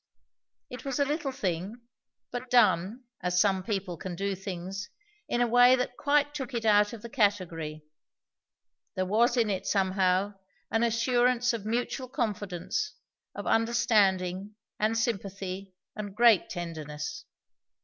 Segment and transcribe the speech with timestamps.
[0.71, 1.79] It was a little thing,
[2.31, 4.89] but done, as some people can do things,
[5.29, 7.83] in a way that quite took it out of the category.
[8.95, 10.33] There was in it, somehow,
[10.71, 12.95] an assurance of mutual confidence,
[13.35, 17.25] of understanding, and sympathy, and great tenderness.